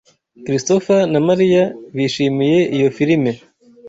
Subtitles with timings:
[0.45, 1.63] Christopher na Mariya
[1.95, 3.31] bishimiye iyo filime.